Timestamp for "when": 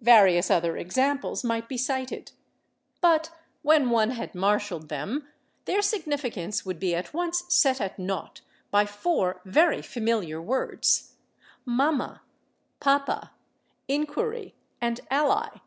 3.62-3.88